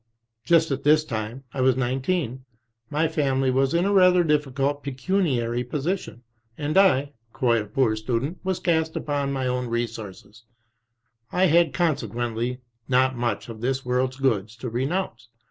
Just 0.43 0.71
at 0.71 0.81
this 0.83 1.05
time— 1.05 1.43
I 1.53 1.61
was 1.61 1.77
nineteen— 1.77 2.43
^my 2.91 3.07
family 3.07 3.51
was 3.51 3.75
in 3.75 3.85
a 3.85 3.93
rather 3.93 4.23
difficult 4.23 4.81
pecuniary 4.81 5.63
position, 5.63 6.23
and 6.57 6.75
I, 6.75 7.11
quite 7.33 7.61
a 7.61 7.65
poor 7.67 7.95
student, 7.95 8.39
was 8.43 8.59
cast 8.59 8.95
upon 8.95 9.31
my 9.31 9.45
own 9.45 9.67
resources, 9.67 10.41
I 11.31 11.45
had 11.45 11.71
con 11.71 11.97
sequently 11.97 12.61
not 12.89 13.15
much 13.15 13.47
of 13.47 13.61
this 13.61 13.85
world's 13.85 14.17
goods 14.17 14.55
to 14.55 14.71
renounce. 14.71 15.29